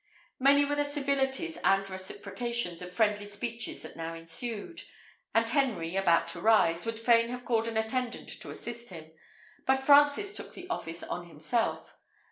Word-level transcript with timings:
Many 0.39 0.65
were 0.65 0.73
the 0.77 0.83
civilities 0.83 1.57
and 1.63 1.87
reciprocations 1.87 2.81
of 2.81 2.91
friendly 2.91 3.27
speeches 3.27 3.83
that 3.83 3.95
now 3.95 4.15
ensued; 4.15 4.81
and 5.35 5.47
Henry, 5.47 5.95
about 5.95 6.25
to 6.29 6.41
rise, 6.41 6.87
would 6.87 6.97
fain 6.97 7.29
have 7.29 7.45
called 7.45 7.67
an 7.67 7.77
attendant 7.77 8.29
to 8.41 8.49
assist 8.49 8.89
him, 8.89 9.11
but 9.67 9.83
Francis 9.83 10.33
took 10.33 10.55
the 10.55 10.67
office 10.71 11.03
on 11.03 11.27
himself. 11.27 11.97